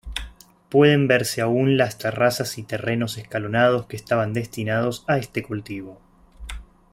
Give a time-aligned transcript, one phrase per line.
[0.69, 6.01] Pueden verse aún las terrazas y terrenos escalonados que estaban destinados a este cultivo.